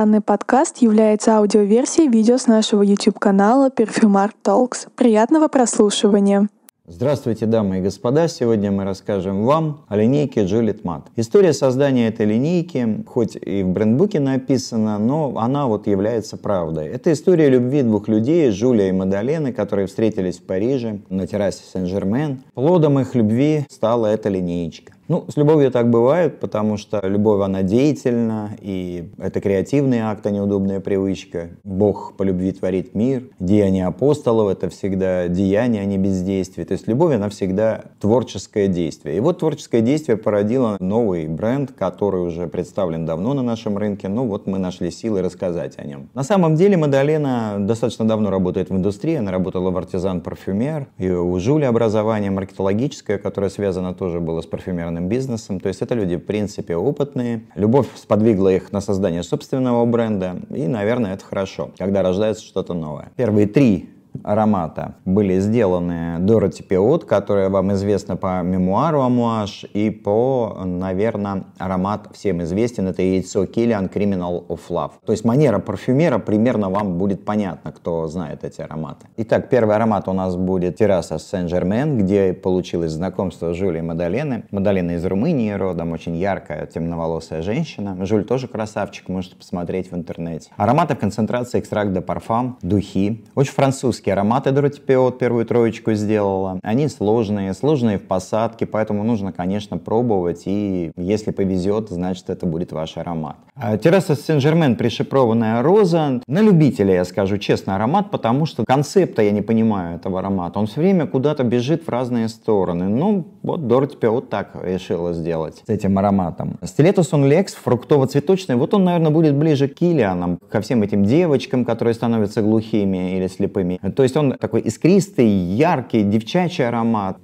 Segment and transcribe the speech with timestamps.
[0.00, 4.88] Данный подкаст является аудиоверсией видео с нашего YouTube-канала Perfumart Talks.
[4.96, 6.48] Приятного прослушивания!
[6.86, 8.26] Здравствуйте, дамы и господа!
[8.26, 11.04] Сегодня мы расскажем вам о линейке Juliet Matte.
[11.16, 16.86] История создания этой линейки, хоть и в брендбуке написана, но она вот является правдой.
[16.86, 22.42] Это история любви двух людей, Жюля и Мадалены, которые встретились в Париже на террасе Сен-Жермен.
[22.54, 24.94] Плодом их любви стала эта линеечка.
[25.10, 30.30] Ну, с любовью так бывает, потому что любовь, она деятельна, и это креативный акт, а
[30.30, 31.48] не удобная привычка.
[31.64, 33.24] Бог по любви творит мир.
[33.40, 36.64] Деяние апостолов— это всегда деяние, а не бездействие.
[36.64, 39.16] То есть любовь, она всегда творческое действие.
[39.16, 44.06] И вот творческое действие породило новый бренд, который уже представлен давно на нашем рынке.
[44.06, 46.08] Ну вот мы нашли силы рассказать о нем.
[46.14, 49.16] На самом деле Мадалена достаточно давно работает в индустрии.
[49.16, 50.86] Она работала в артизан-парфюмер.
[50.98, 55.60] И у Жули образование маркетологическое, которое связано тоже было с парфюмерным собственным бизнесом.
[55.60, 57.42] То есть это люди, в принципе, опытные.
[57.54, 60.36] Любовь сподвигла их на создание собственного бренда.
[60.50, 63.10] И, наверное, это хорошо, когда рождается что-то новое.
[63.16, 63.88] Первые три
[64.24, 72.08] аромата были сделаны Дороти Пиот, которая вам известна по мемуару Амуаш, и по, наверное, аромат
[72.12, 74.92] всем известен, это яйцо Киллиан Criminal of Love.
[75.04, 79.06] То есть манера парфюмера примерно вам будет понятно, кто знает эти ароматы.
[79.16, 84.44] Итак, первый аромат у нас будет терраса Сен-Жермен, где получилось знакомство Жюли и Мадалены.
[84.50, 87.96] Мадалена из Румынии родом, очень яркая, темноволосая женщина.
[88.04, 90.50] Жюль тоже красавчик, можете посмотреть в интернете.
[90.56, 93.24] Ароматы в концентрации экстракт де парфам, духи.
[93.34, 96.58] Очень французский французские ароматы Доротипиот первую троечку сделала.
[96.62, 100.42] Они сложные, сложные в посадке, поэтому нужно, конечно, пробовать.
[100.46, 103.36] И если повезет, значит, это будет ваш аромат.
[103.62, 106.22] А терраса Сен-Жермен пришипрованная роза.
[106.26, 110.58] На любителя, я скажу честно, аромат, потому что концепта я не понимаю этого аромата.
[110.58, 112.88] Он все время куда-то бежит в разные стороны.
[112.88, 116.56] Ну, вот Доротипиот так решила сделать с этим ароматом.
[116.64, 118.56] Стилетус он лекс, фруктово-цветочный.
[118.56, 123.26] Вот он, наверное, будет ближе к Килианам, ко всем этим девочкам, которые становятся глухими или
[123.26, 123.78] слепыми.
[123.94, 127.18] То есть он такой искристый, яркий, девчачий аромат.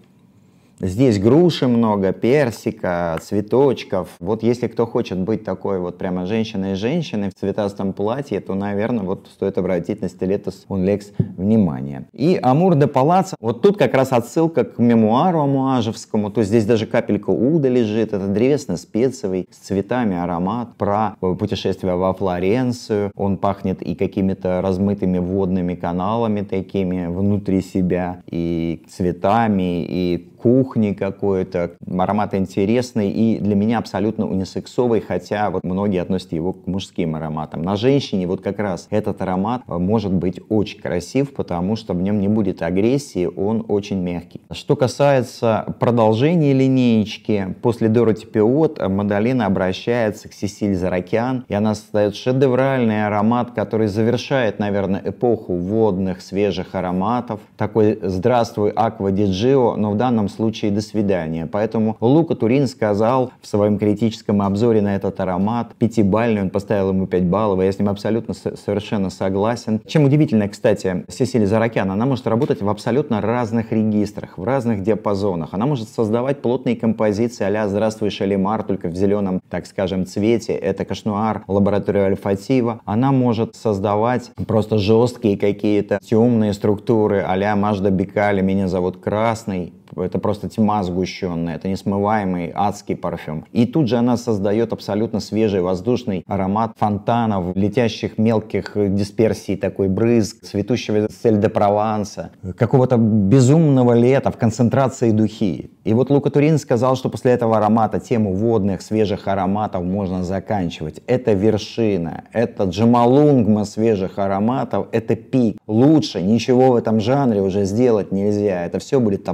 [0.79, 4.11] Здесь груши много, персика, цветочков.
[4.21, 9.27] Вот если кто хочет быть такой вот прямо женщиной-женщиной в цветастом платье, то, наверное, вот
[9.33, 12.09] стоит обратить на стилетус Унлекс внимание.
[12.13, 16.67] И Амур де Палаца, вот тут как раз отсылка к мемуару амуажевскому, то есть здесь
[16.67, 23.13] даже капелька уда лежит, это древесно-спецовый с цветами аромат про путешествие во Флоренцию.
[23.17, 31.73] Он пахнет и какими-то размытыми водными каналами такими внутри себя, и цветами, и кухни какой-то.
[31.99, 37.63] Аромат интересный и для меня абсолютно унисексовый, хотя вот многие относят его к мужским ароматам.
[37.63, 42.01] На женщине вот как раз этот аромат э, может быть очень красив, потому что в
[42.01, 44.41] нем не будет агрессии, он очень мягкий.
[44.53, 51.75] Что касается продолжения линеечки, после Дороти Пиот э, Мадалина обращается к Сесиль Заракян, и она
[51.75, 57.41] создает шедевральный аромат, который завершает, наверное, эпоху водных свежих ароматов.
[57.57, 61.49] Такой «Здравствуй, Аква Диджио», но в данном случае до свидания.
[61.51, 67.07] Поэтому Лука Турин сказал в своем критическом обзоре на этот аромат, пятибальный, он поставил ему
[67.07, 69.81] 5 баллов, и я с ним абсолютно совершенно согласен.
[69.87, 75.51] Чем удивительно, кстати, Сесилия Заракян, она может работать в абсолютно разных регистрах, в разных диапазонах.
[75.53, 80.53] Она может создавать плотные композиции а «Здравствуй, Шалимар», только в зеленом, так скажем, цвете.
[80.53, 82.81] Это кашнуар, лаборатория альфатива.
[82.85, 90.19] Она может создавать просто жесткие какие-то темные структуры а-ля Мажда Бекали, меня зовут Красный это
[90.19, 93.45] просто тьма сгущенная, это несмываемый адский парфюм.
[93.53, 100.45] И тут же она создает абсолютно свежий воздушный аромат фонтанов, летящих мелких дисперсий, такой брызг,
[100.45, 105.71] цветущего сель де Прованса, какого-то безумного лета в концентрации духи.
[105.85, 111.01] И вот Лука Турин сказал, что после этого аромата тему водных, свежих ароматов можно заканчивать.
[111.07, 115.59] Это вершина, это джамалунгма свежих ароматов, это пик.
[115.67, 118.67] Лучше ничего в этом жанре уже сделать нельзя.
[118.67, 119.25] Это все будет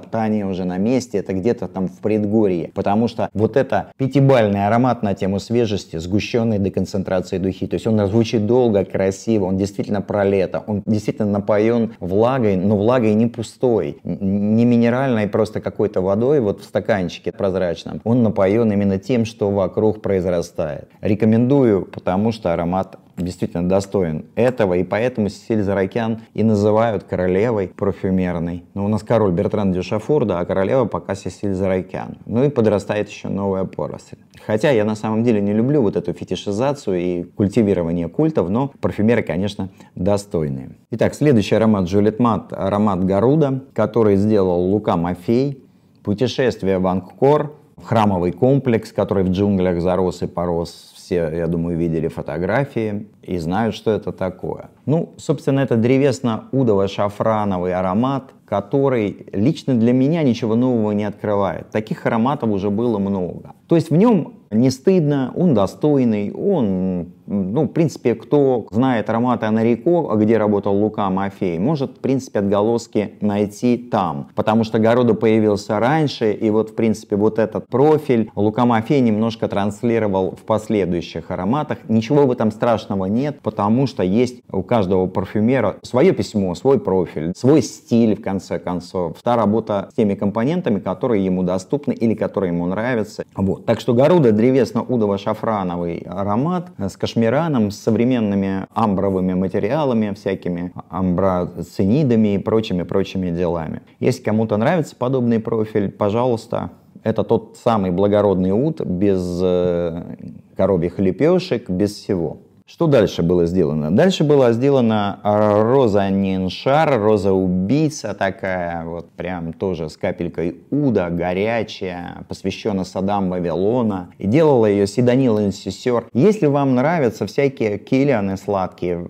[0.43, 2.71] топтание уже на месте, это где-то там в предгорье.
[2.75, 7.67] Потому что вот это пятибальный аромат на тему свежести, сгущенный до концентрации духи.
[7.67, 12.77] То есть он звучит долго, красиво, он действительно про лето, он действительно напоен влагой, но
[12.77, 18.01] влагой не пустой, не минеральной просто какой-то водой вот в стаканчике прозрачном.
[18.05, 20.89] Он напоен именно тем, что вокруг произрастает.
[21.01, 28.65] Рекомендую, потому что аромат действительно достоин этого, и поэтому Сесиль Заракян и называют королевой парфюмерной.
[28.75, 32.19] Но у нас король Бертран Дюшафур, да, а королева пока Сесиль Заракян.
[32.27, 34.17] Ну и подрастает еще новая поросль.
[34.45, 39.23] Хотя я на самом деле не люблю вот эту фетишизацию и культивирование культов, но парфюмеры,
[39.23, 40.77] конечно, достойные.
[40.91, 45.63] Итак, следующий аромат Джулет Мат, аромат Гаруда, который сделал Лука Мафей.
[46.03, 52.09] Путешествие в Ангкор, храмовый комплекс, который в джунглях зарос и порос все, я думаю, видели
[52.09, 54.71] фотографии и знают, что это такое.
[54.87, 61.71] Ну, собственно, это древесно-удово-шафрановый аромат, который лично для меня ничего нового не открывает.
[61.71, 63.55] Таких ароматов уже было много.
[63.67, 69.47] То есть в нем не стыдно, он достойный, он, ну, в принципе, кто знает ароматы
[69.47, 75.79] Анарико, где работал Лука Мафей, может, в принципе, отголоски найти там, потому что Города появился
[75.79, 81.79] раньше, и вот, в принципе, вот этот профиль Лука Мафей немножко транслировал в последующих ароматах.
[81.89, 87.33] Ничего в этом страшного нет, потому что есть у каждого парфюмера свое письмо, свой профиль,
[87.37, 92.53] свой стиль, в конце концов, та работа с теми компонентами, которые ему доступны или которые
[92.53, 93.25] ему нравятся.
[93.37, 93.67] Вот.
[93.67, 103.31] Так что Гаруда древесно-удово-шафрановый аромат с кашмираном, с современными амбровыми материалами, всякими амброцинидами и прочими-прочими
[103.31, 103.83] делами.
[104.01, 106.71] Если кому-то нравится подобный профиль, пожалуйста,
[107.03, 110.17] это тот самый благородный ут без э,
[110.57, 112.39] коровьих лепешек, без всего.
[112.73, 113.95] Что дальше было сделано?
[113.95, 122.25] Дальше была сделана роза Ниншар, роза убийца такая, вот прям тоже с капелькой уда, горячая,
[122.29, 124.09] посвящена садам Вавилона.
[124.17, 126.07] И делала ее Сиданила Инсисер.
[126.15, 129.07] Если вам нравятся всякие киллианы сладкие,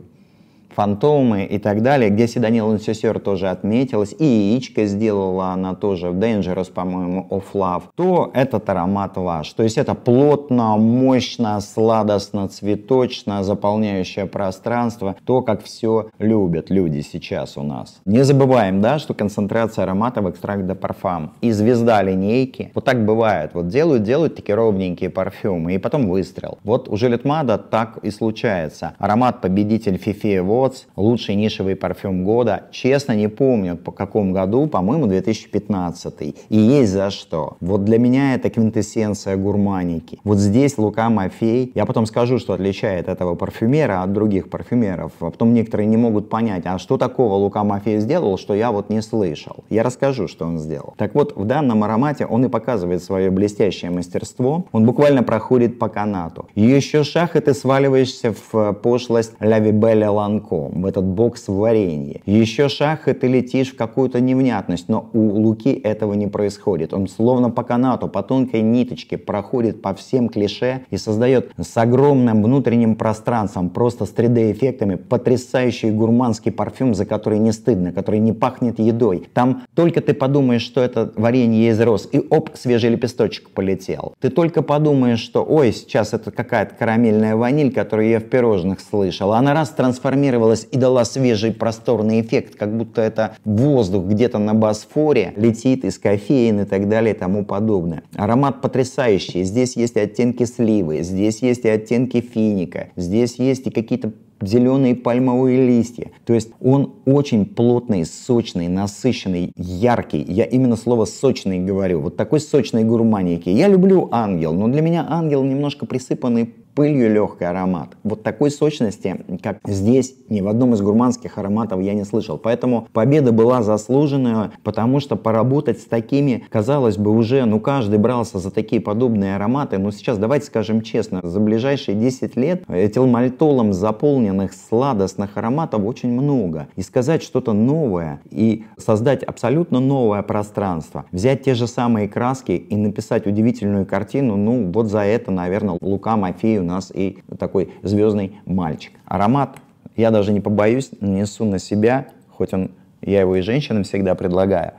[0.74, 6.18] фантомы и так далее, где Седанил Инсюсер тоже отметилась, и яичко сделала она тоже в
[6.18, 9.52] Dangerous, по-моему, of Love, то этот аромат ваш.
[9.52, 17.56] То есть это плотно, мощно, сладостно, цветочно, заполняющее пространство, то, как все любят люди сейчас
[17.56, 18.00] у нас.
[18.04, 23.04] Не забываем, да, что концентрация аромата в экстракт де парфам и звезда линейки, вот так
[23.04, 26.58] бывает, вот делают, делают такие ровненькие парфюмы, и потом выстрел.
[26.64, 28.94] Вот у Жилетмада так и случается.
[28.98, 32.64] Аромат победитель Фифи Watts, лучший нишевый парфюм года.
[32.70, 36.36] Честно не помню по какому году, по-моему 2015.
[36.48, 37.56] И есть за что.
[37.60, 40.20] Вот для меня это квинтэссенция гурманики.
[40.24, 41.72] Вот здесь Лука Мафей.
[41.74, 45.12] Я потом скажу, что отличает этого парфюмера от других парфюмеров.
[45.20, 48.90] А потом некоторые не могут понять, а что такого Лука Мафей сделал, что я вот
[48.90, 49.64] не слышал.
[49.68, 50.94] Я расскажу, что он сделал.
[50.96, 54.66] Так вот, в данном аромате он и показывает свое блестящее мастерство.
[54.72, 56.48] Он буквально проходит по канату.
[56.54, 62.20] Еще шаг, и ты сваливаешься в пошлость Ля Вибеля Ланко молоком, в этот бокс варенья.
[62.26, 66.92] Еще шаг, и ты летишь в какую-то невнятность, но у Луки этого не происходит.
[66.92, 72.42] Он словно по канату, по тонкой ниточке проходит по всем клише и создает с огромным
[72.42, 78.78] внутренним пространством, просто с 3D-эффектами, потрясающий гурманский парфюм, за который не стыдно, который не пахнет
[78.78, 79.28] едой.
[79.34, 84.14] Там только ты подумаешь, что это варенье из роз, и оп, свежий лепесточек полетел.
[84.20, 89.32] Ты только подумаешь, что ой, сейчас это какая-то карамельная ваниль, которую я в пирожных слышал.
[89.32, 94.54] Она раз трансформировалась трансформировалась и дала свежий просторный эффект, как будто это воздух где-то на
[94.54, 98.02] Босфоре летит из кофеин и так далее и тому подобное.
[98.16, 99.44] Аромат потрясающий.
[99.44, 104.96] Здесь есть и оттенки сливы, здесь есть и оттенки финика, здесь есть и какие-то зеленые
[104.96, 106.10] пальмовые листья.
[106.24, 110.20] То есть он очень плотный, сочный, насыщенный, яркий.
[110.20, 112.00] Я именно слово сочный говорю.
[112.00, 113.48] Вот такой сочной гурманики.
[113.48, 117.90] Я люблю ангел, но для меня ангел немножко присыпанный пылью легкий аромат.
[118.02, 122.38] Вот такой сочности, как здесь, ни в одном из гурманских ароматов я не слышал.
[122.38, 128.38] Поэтому победа была заслуженная, потому что поработать с такими, казалось бы, уже, ну каждый брался
[128.38, 129.78] за такие подобные ароматы.
[129.78, 136.68] Но сейчас, давайте скажем честно, за ближайшие 10 лет этилмальтолом заполненных сладостных ароматов очень много.
[136.76, 142.76] И сказать что-то новое и создать абсолютно новое пространство, взять те же самые краски и
[142.76, 148.38] написать удивительную картину, ну вот за это, наверное, Лука Мафеев у нас и такой звездный
[148.46, 148.92] мальчик.
[149.04, 149.56] Аромат,
[149.96, 152.70] я даже не побоюсь, несу на себя, хоть он,
[153.02, 154.72] я его и женщинам всегда предлагаю,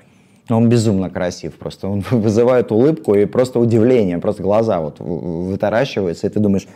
[0.49, 1.87] но он безумно красив, просто.
[1.87, 6.67] Он вызывает улыбку и просто удивление, просто глаза вот вытаращиваются, и ты думаешь,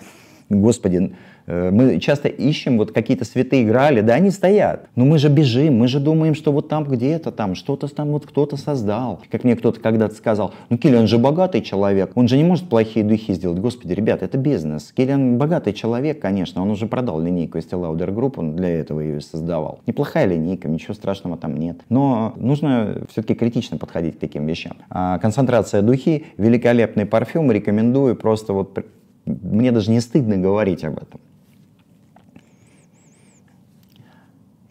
[0.49, 1.11] господи,
[1.47, 4.87] Э, мы часто ищем вот какие-то святые играли, да, они стоят.
[4.95, 8.25] Но мы же бежим, мы же думаем, что вот там где-то там что-то там вот
[8.25, 9.21] кто-то создал.
[9.31, 13.05] Как мне кто-то когда-то сказал, ну Киллиан же богатый человек, он же не может плохие
[13.05, 13.59] духи сделать.
[13.59, 14.93] Господи, ребята, это бизнес.
[14.95, 19.21] Киллиан богатый человек, конечно, он уже продал линейку Estee Lauder Group, он для этого ее
[19.21, 19.79] создавал.
[19.87, 21.79] Неплохая линейка, ничего страшного там нет.
[21.89, 24.77] Но нужно все-таки критично подходить к таким вещам.
[24.89, 28.73] А концентрация духи, великолепный парфюм, рекомендую просто вот
[29.27, 31.19] мне даже не стыдно говорить об этом.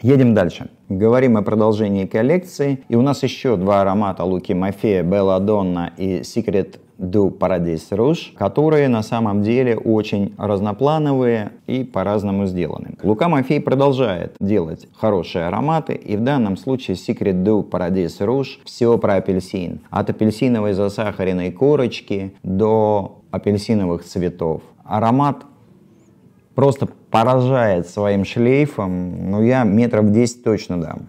[0.02, 0.68] Едем дальше.
[0.88, 2.84] Говорим о продолжении коллекции.
[2.88, 8.88] И у нас еще два аромата Луки Мафея, Белладонна и Secret du Paradis Rouge, которые
[8.88, 12.96] на самом деле очень разноплановые и по-разному сделаны.
[13.02, 18.96] Лука Мафей продолжает делать хорошие ароматы, и в данном случае Secret du Paradis Rouge все
[18.98, 19.80] про апельсин.
[19.90, 24.62] От апельсиновой засахаренной корочки до апельсиновых цветов.
[24.84, 25.44] Аромат
[26.54, 31.08] просто поражает своим шлейфом, ну, я метров 10 точно дам.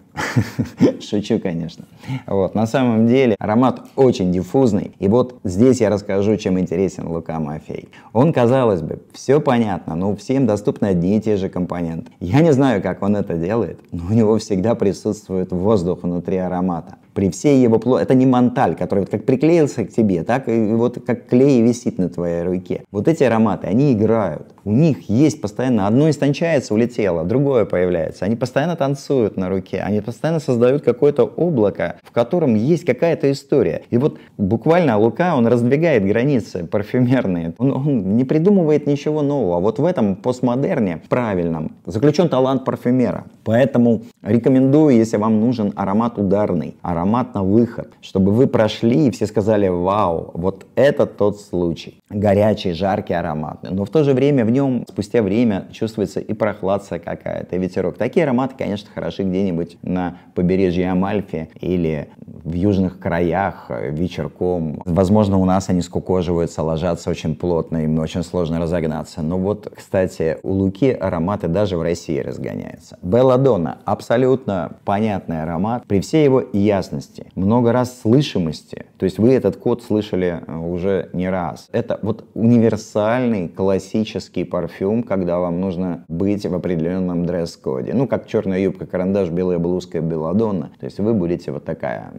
[1.00, 1.86] Шучу, конечно.
[2.26, 4.92] Вот, на самом деле аромат очень диффузный.
[4.98, 7.88] И вот здесь я расскажу, чем интересен Лука Мафей.
[8.12, 12.12] Он, казалось бы, все понятно, но всем доступны одни и те же компоненты.
[12.20, 16.96] Я не знаю, как он это делает, но у него всегда присутствует воздух внутри аромата
[17.18, 18.12] при всей его плотности.
[18.12, 21.98] Это не манталь, который вот как приклеился к тебе, так и вот как клей висит
[21.98, 22.84] на твоей руке.
[22.92, 24.46] Вот эти ароматы, они играют.
[24.64, 28.24] У них есть постоянно, одно истончается, улетело, другое появляется.
[28.24, 33.82] Они постоянно танцуют на руке, они постоянно создают какое-то облако, в котором есть какая-то история.
[33.90, 37.54] И вот буквально Лука, он раздвигает границы парфюмерные.
[37.58, 39.58] Он, он не придумывает ничего нового.
[39.58, 43.24] Вот в этом постмодерне правильном заключен талант парфюмера.
[43.42, 49.10] Поэтому рекомендую, если вам нужен аромат ударный, аромат аромат на выход, чтобы вы прошли и
[49.10, 52.00] все сказали, вау, вот это тот случай.
[52.10, 53.60] Горячий, жаркий аромат.
[53.62, 57.96] Но в то же время в нем спустя время чувствуется и прохладца какая-то, и ветерок.
[57.96, 64.82] Такие ароматы, конечно, хороши где-нибудь на побережье Амальфи или в южных краях вечерком.
[64.84, 69.22] Возможно, у нас они скукоживаются, ложатся очень плотно, им очень сложно разогнаться.
[69.22, 72.98] Но вот, кстати, у Луки ароматы даже в России разгоняются.
[73.02, 78.86] Белладонна абсолютно понятный аромат при всей его ясности ясности, много раз слышимости.
[78.98, 81.68] То есть вы этот код слышали э, уже не раз.
[81.72, 87.92] Это вот универсальный классический парфюм, когда вам нужно быть в определенном дресс-коде.
[87.94, 90.70] Ну, как черная юбка, карандаш, белая блузка, белладонна.
[90.80, 92.12] То есть вы будете вот такая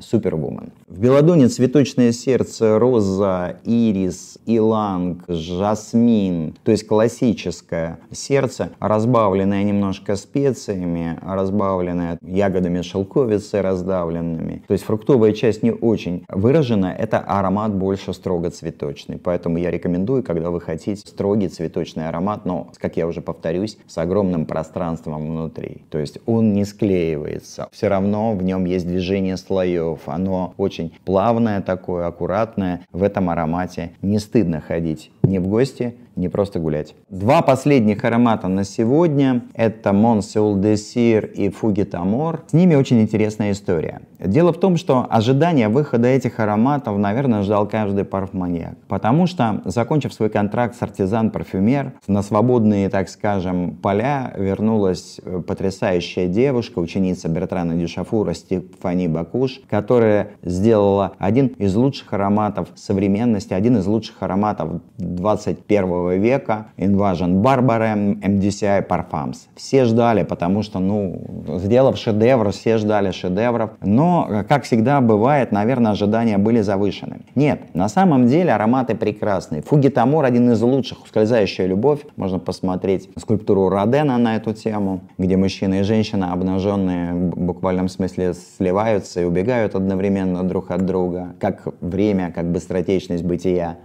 [0.00, 0.72] Супервумен.
[0.88, 11.18] В Беладоне цветочное сердце, роза, ирис, иланг, жасмин, то есть классическое сердце, разбавленное немножко специями,
[11.22, 14.62] разбавленное ягодами шелковицы раздавленными.
[14.66, 19.18] То есть фруктовая часть не очень выражена, это аромат больше строго цветочный.
[19.18, 23.98] Поэтому я рекомендую, когда вы хотите строгий цветочный аромат, но, как я уже повторюсь, с
[23.98, 25.82] огромным пространством внутри.
[25.90, 27.68] То есть он не склеивается.
[27.72, 30.00] Все равно в нем есть движение слоев слоев.
[30.06, 32.80] Оно очень плавное такое, аккуратное.
[32.92, 36.94] В этом аромате не стыдно ходить ни в гости, не просто гулять.
[37.08, 42.44] Два последних аромата на сегодня– это Монсеул Десир и Фугит Амор.
[42.48, 44.02] С ними очень интересная история.
[44.20, 48.76] Дело в том, что ожидание выхода этих ароматов, наверное, ждал каждый парфманьяк.
[48.88, 56.28] Потому что, закончив свой контракт с артизан-парфюмер, на свободные, так скажем, поля вернулась э, потрясающая
[56.28, 63.86] девушка, ученица Бертрана Дюшафура Стефани Бакуш, которая сделала один из лучших ароматов современности, один из
[63.86, 69.36] лучших ароматов 21 века Invasion Barbara MDCI Parfums.
[69.56, 71.22] Все ждали, потому что, ну,
[71.58, 73.70] сделав шедевр, все ждали шедевров.
[73.82, 77.20] Но, как всегда бывает, наверное, ожидания были завышены.
[77.34, 79.62] Нет, на самом деле ароматы прекрасные.
[79.62, 81.04] Фугитамор один из лучших.
[81.04, 82.00] Ускользающая любовь.
[82.16, 88.34] Можно посмотреть скульптуру Родена на эту тему, где мужчина и женщина обнаженные в буквальном смысле
[88.34, 91.34] сливаются и убегают одновременно друг от друга.
[91.40, 93.78] Как время, как быстротечность бытия.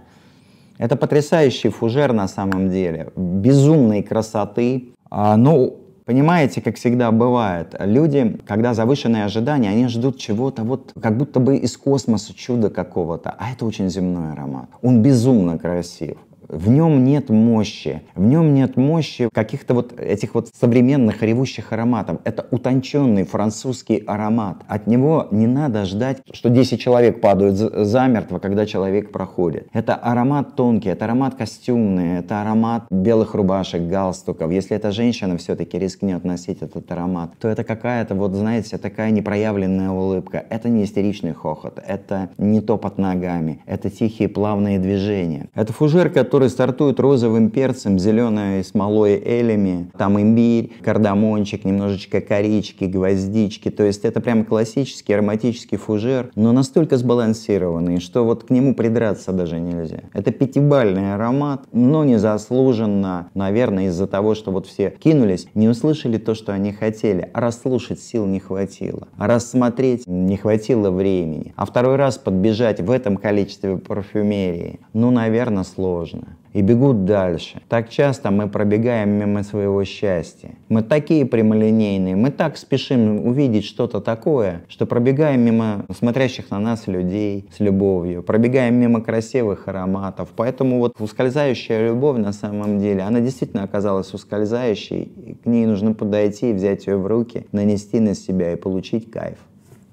[0.78, 4.94] Это потрясающий фужер на самом деле, безумной красоты.
[5.10, 11.16] А, ну, Понимаете, как всегда бывает, люди, когда завышенные ожидания, они ждут чего-то вот как
[11.16, 14.70] будто бы из космоса чуда какого-то, а это очень земной аромат.
[14.82, 16.16] Он безумно красив
[16.50, 22.18] в нем нет мощи, в нем нет мощи каких-то вот этих вот современных ревущих ароматов.
[22.24, 24.58] Это утонченный французский аромат.
[24.68, 29.68] От него не надо ждать, что 10 человек падают замертво, когда человек проходит.
[29.72, 34.50] Это аромат тонкий, это аромат костюмный, это аромат белых рубашек, галстуков.
[34.50, 39.90] Если эта женщина все-таки рискнет носить этот аромат, то это какая-то вот, знаете, такая непроявленная
[39.90, 40.44] улыбка.
[40.50, 45.48] Это не истеричный хохот, это не топот ногами, это тихие плавные движения.
[45.54, 52.84] Это фужер, который который стартует розовым перцем, зеленой смолой элями, там имбирь, кардамончик, немножечко корички,
[52.84, 53.70] гвоздички.
[53.70, 59.32] То есть это прям классический ароматический фужер, но настолько сбалансированный, что вот к нему придраться
[59.32, 60.04] даже нельзя.
[60.14, 66.34] Это пятибальный аромат, но незаслуженно, наверное, из-за того, что вот все кинулись, не услышали то,
[66.34, 71.96] что они хотели, а расслушать сил не хватило, а рассмотреть не хватило времени, а второй
[71.96, 77.60] раз подбежать в этом количестве парфюмерии, ну, наверное, сложно и бегут дальше.
[77.68, 80.50] Так часто мы пробегаем мимо своего счастья.
[80.68, 86.86] Мы такие прямолинейные, мы так спешим увидеть что-то такое, что пробегаем мимо смотрящих на нас
[86.86, 90.30] людей с любовью, пробегаем мимо красивых ароматов.
[90.34, 95.94] Поэтому вот ускользающая любовь на самом деле, она действительно оказалась ускользающей, и к ней нужно
[95.94, 99.38] подойти, взять ее в руки, нанести на себя и получить кайф.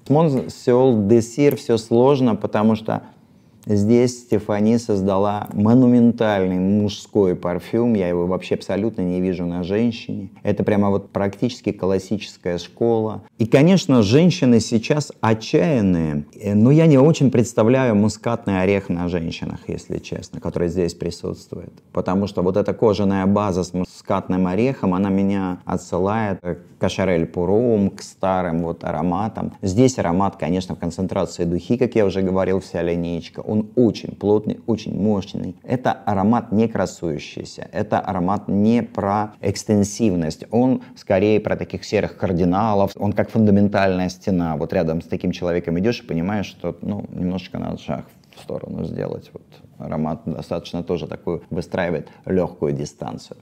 [0.06, 3.02] С Монсеол Десир все сложно, потому что
[3.66, 7.94] Здесь Стефани создала монументальный мужской парфюм.
[7.94, 10.30] Я его вообще абсолютно не вижу на женщине.
[10.42, 13.22] Это прямо вот практически классическая школа.
[13.38, 16.24] И, конечно, женщины сейчас отчаянные.
[16.54, 21.72] Но я не очень представляю мускатный орех на женщинах, если честно, который здесь присутствует.
[21.92, 27.90] Потому что вот эта кожаная база с мускатным орехом, она меня отсылает к кашарель пурум,
[27.90, 29.52] к старым вот ароматам.
[29.62, 33.40] Здесь аромат, конечно, в концентрации духи, как я уже говорил, вся линейка.
[33.48, 35.56] Он очень плотный, очень мощный.
[35.62, 42.92] Это аромат не красующийся, это аромат не про экстенсивность, он скорее про таких серых кардиналов,
[42.96, 44.56] он как фундаментальная стена.
[44.56, 48.04] Вот рядом с таким человеком идешь и понимаешь, что ну, немножечко надо шаг
[48.36, 49.30] в сторону сделать.
[49.32, 49.42] Вот
[49.78, 53.38] аромат достаточно тоже такую выстраивает легкую дистанцию.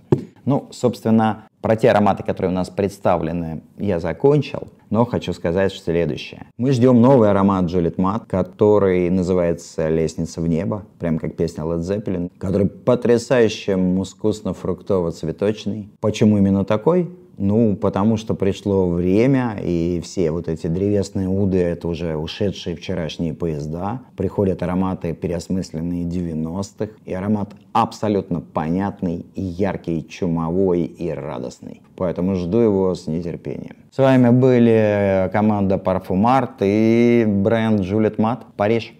[0.47, 6.47] Ну, собственно, про те ароматы, которые у нас представлены, я закончил, но хочу сказать следующее.
[6.57, 11.81] Мы ждем новый аромат Juliet Matte, который называется «Лестница в небо», прям как песня Led
[11.81, 15.89] Zeppelin, который потрясающе мускусно-фруктово-цветочный.
[16.01, 17.11] Почему именно такой?
[17.39, 23.35] Ну, потому что пришло время, и все вот эти древесные уды— это уже ушедшие вчерашние
[23.35, 24.01] поезда.
[24.17, 31.83] Приходят ароматы, переосмысленные 90-х, и аромат абсолютно понятный, и яркий, чумовой и радостный.
[31.97, 33.77] Поэтому жду его с нетерпением.
[33.91, 38.95] С вами были команда Parfumart и бренд Juliet Matte Париж.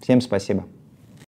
[0.00, 0.64] Всем спасибо.